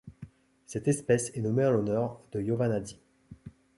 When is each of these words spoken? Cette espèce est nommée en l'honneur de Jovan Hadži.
Cette 0.65 0.87
espèce 0.87 1.29
est 1.35 1.41
nommée 1.41 1.63
en 1.63 1.69
l'honneur 1.69 2.21
de 2.31 2.41
Jovan 2.43 2.71
Hadži. 2.71 2.99